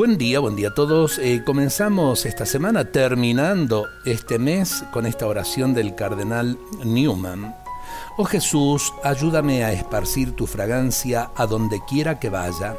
Buen 0.00 0.16
día, 0.16 0.40
buen 0.40 0.56
día 0.56 0.68
a 0.68 0.74
todos. 0.74 1.18
Eh, 1.18 1.42
comenzamos 1.44 2.24
esta 2.24 2.46
semana 2.46 2.86
terminando 2.86 3.86
este 4.06 4.38
mes 4.38 4.82
con 4.94 5.04
esta 5.04 5.26
oración 5.26 5.74
del 5.74 5.94
cardenal 5.94 6.56
Newman. 6.82 7.54
Oh 8.16 8.24
Jesús, 8.24 8.94
ayúdame 9.04 9.62
a 9.62 9.74
esparcir 9.74 10.34
tu 10.34 10.46
fragancia 10.46 11.32
a 11.36 11.44
donde 11.44 11.82
quiera 11.86 12.18
que 12.18 12.30
vaya. 12.30 12.78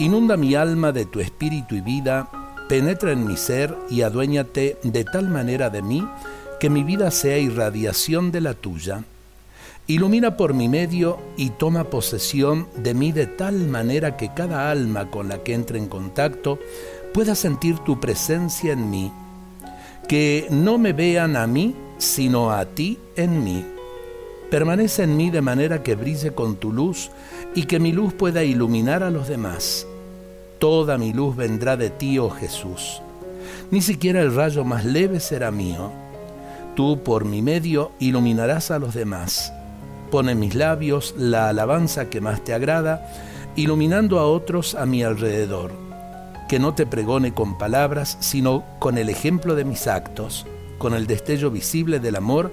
Inunda 0.00 0.36
mi 0.36 0.56
alma 0.56 0.90
de 0.90 1.04
tu 1.04 1.20
espíritu 1.20 1.76
y 1.76 1.80
vida, 1.80 2.28
penetra 2.68 3.12
en 3.12 3.24
mi 3.24 3.36
ser 3.36 3.78
y 3.88 4.02
aduéñate 4.02 4.78
de 4.82 5.04
tal 5.04 5.28
manera 5.28 5.70
de 5.70 5.82
mí 5.82 6.04
que 6.58 6.68
mi 6.68 6.82
vida 6.82 7.12
sea 7.12 7.38
irradiación 7.38 8.32
de 8.32 8.40
la 8.40 8.54
tuya. 8.54 9.04
Ilumina 9.88 10.36
por 10.36 10.54
mi 10.54 10.68
medio 10.68 11.18
y 11.36 11.50
toma 11.50 11.84
posesión 11.84 12.68
de 12.76 12.94
mí 12.94 13.10
de 13.10 13.26
tal 13.26 13.66
manera 13.66 14.16
que 14.16 14.32
cada 14.32 14.70
alma 14.70 15.10
con 15.10 15.28
la 15.28 15.42
que 15.42 15.54
entre 15.54 15.76
en 15.78 15.88
contacto 15.88 16.60
pueda 17.12 17.34
sentir 17.34 17.80
tu 17.80 17.98
presencia 17.98 18.72
en 18.74 18.90
mí. 18.90 19.12
Que 20.06 20.46
no 20.50 20.78
me 20.78 20.92
vean 20.92 21.36
a 21.36 21.48
mí, 21.48 21.74
sino 21.98 22.52
a 22.52 22.64
ti 22.64 23.00
en 23.16 23.42
mí. 23.42 23.64
Permanece 24.52 25.02
en 25.02 25.16
mí 25.16 25.30
de 25.30 25.40
manera 25.40 25.82
que 25.82 25.96
brille 25.96 26.32
con 26.32 26.56
tu 26.56 26.72
luz 26.72 27.10
y 27.56 27.64
que 27.64 27.80
mi 27.80 27.90
luz 27.90 28.12
pueda 28.12 28.44
iluminar 28.44 29.02
a 29.02 29.10
los 29.10 29.26
demás. 29.26 29.84
Toda 30.60 30.96
mi 30.96 31.12
luz 31.12 31.34
vendrá 31.34 31.76
de 31.76 31.90
ti, 31.90 32.20
oh 32.20 32.30
Jesús. 32.30 33.02
Ni 33.72 33.82
siquiera 33.82 34.20
el 34.20 34.32
rayo 34.32 34.64
más 34.64 34.84
leve 34.84 35.18
será 35.18 35.50
mío. 35.50 35.90
Tú 36.76 37.02
por 37.02 37.24
mi 37.24 37.42
medio 37.42 37.90
iluminarás 37.98 38.70
a 38.70 38.78
los 38.78 38.94
demás 38.94 39.52
Pone 40.12 40.32
en 40.32 40.40
mis 40.40 40.54
labios 40.54 41.14
la 41.16 41.48
alabanza 41.48 42.10
que 42.10 42.20
más 42.20 42.44
te 42.44 42.52
agrada, 42.52 43.10
iluminando 43.56 44.18
a 44.18 44.26
otros 44.26 44.74
a 44.74 44.84
mi 44.84 45.02
alrededor. 45.02 45.72
Que 46.50 46.58
no 46.58 46.74
te 46.74 46.84
pregone 46.84 47.32
con 47.32 47.56
palabras, 47.56 48.18
sino 48.20 48.62
con 48.78 48.98
el 48.98 49.08
ejemplo 49.08 49.54
de 49.54 49.64
mis 49.64 49.86
actos, 49.86 50.44
con 50.76 50.92
el 50.92 51.06
destello 51.06 51.50
visible 51.50 51.98
del 51.98 52.16
amor 52.16 52.52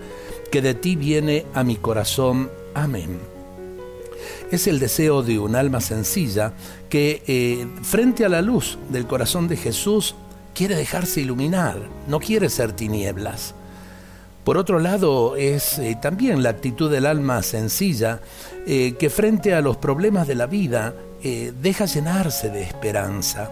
que 0.54 0.62
de 0.62 0.74
ti 0.74 0.96
viene 0.96 1.46
a 1.54 1.66
mi 1.66 1.76
corazón. 1.76 2.50
Amén. 2.76 3.20
Es 4.52 4.66
el 4.66 4.80
deseo 4.80 5.22
de 5.22 5.38
un 5.38 5.58
alma 5.58 5.82
sencilla 5.82 6.54
que 6.88 7.24
eh, 7.28 7.68
frente 7.82 8.24
a 8.24 8.30
la 8.30 8.42
luz 8.42 8.80
del 8.88 9.06
corazón 9.06 9.50
de 9.50 9.58
Jesús 9.58 10.16
quiere 10.54 10.78
dejarse 10.78 11.20
iluminar, 11.20 11.90
no 12.08 12.22
quiere 12.22 12.48
ser 12.48 12.72
tinieblas. 12.72 13.54
Por 14.50 14.58
otro 14.58 14.80
lado, 14.80 15.36
es 15.36 15.78
eh, 15.78 15.96
también 16.02 16.42
la 16.42 16.50
actitud 16.50 16.90
del 16.90 17.06
alma 17.06 17.44
sencilla 17.44 18.20
eh, 18.66 18.96
que 18.98 19.12
frente 19.12 19.54
a 19.54 19.62
los 19.62 19.78
problemas 19.78 20.28
de 20.28 20.34
la 20.34 20.48
vida 20.48 20.96
eh, 21.24 21.54
deja 21.62 21.86
llenarse 21.86 22.50
de 22.50 22.64
esperanza. 22.64 23.52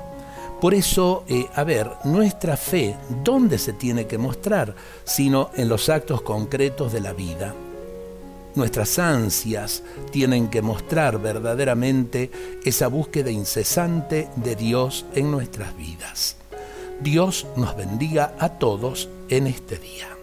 Por 0.60 0.74
eso, 0.74 1.24
a 1.54 1.64
ver, 1.64 1.88
nuestra 2.06 2.58
fe, 2.58 2.98
¿dónde 3.24 3.60
se 3.60 3.74
tiene 3.74 4.08
que 4.08 4.18
mostrar? 4.18 4.74
Sino 5.04 5.52
en 5.56 5.70
los 5.70 5.88
actos 5.88 6.24
concretos 6.24 6.92
de 6.92 7.02
la 7.02 7.14
vida. 7.14 7.54
Nuestras 8.56 8.98
ansias 8.98 9.84
tienen 10.10 10.48
que 10.48 10.64
mostrar 10.64 11.22
verdaderamente 11.22 12.32
esa 12.66 12.88
búsqueda 12.88 13.30
incesante 13.30 14.30
de 14.36 14.56
Dios 14.56 15.06
en 15.14 15.30
nuestras 15.30 15.78
vidas. 15.78 16.38
Dios 17.02 17.46
nos 17.56 17.78
bendiga 17.78 18.34
a 18.40 18.50
todos 18.50 19.10
en 19.30 19.46
este 19.46 19.78
día. 19.78 20.17